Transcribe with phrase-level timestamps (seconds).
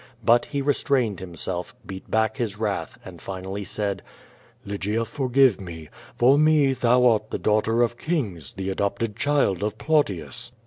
[0.25, 4.01] But he re strained himself, beat back his wrath, and finally said:
[4.65, 5.89] "Lygia, forgive me.
[6.17, 10.53] For me thou art the daughter of kings, the adopted child of Plautius."